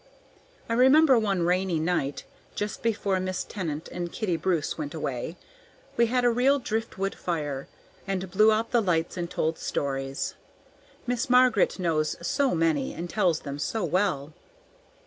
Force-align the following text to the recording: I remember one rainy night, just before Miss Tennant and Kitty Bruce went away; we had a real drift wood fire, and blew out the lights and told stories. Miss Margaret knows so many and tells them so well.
I 0.67 0.73
remember 0.73 1.19
one 1.19 1.43
rainy 1.43 1.77
night, 1.79 2.23
just 2.55 2.81
before 2.81 3.19
Miss 3.19 3.43
Tennant 3.43 3.87
and 3.89 4.11
Kitty 4.11 4.35
Bruce 4.35 4.75
went 4.75 4.95
away; 4.95 5.37
we 5.95 6.07
had 6.07 6.25
a 6.25 6.31
real 6.31 6.57
drift 6.57 6.97
wood 6.97 7.13
fire, 7.13 7.67
and 8.07 8.31
blew 8.31 8.51
out 8.51 8.71
the 8.71 8.81
lights 8.81 9.15
and 9.15 9.29
told 9.29 9.59
stories. 9.59 10.33
Miss 11.05 11.29
Margaret 11.29 11.77
knows 11.77 12.17
so 12.19 12.55
many 12.55 12.95
and 12.95 13.11
tells 13.11 13.41
them 13.41 13.59
so 13.59 13.83
well. 13.83 14.33